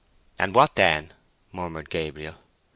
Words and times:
"And 0.39 0.55
what 0.55 0.77
then?" 0.77 1.13
murmured 1.51 1.91
Gabriel. 1.91 2.37